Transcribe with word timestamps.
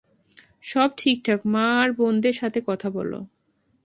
সব 0.61 0.89
ঠিকঠাক, 0.97 1.39
মা 1.45 1.65
আর 1.81 1.89
বোনদের 1.91 2.33
সাথে 2.33 2.59
কথা 2.67 2.87
বল। 2.89 3.11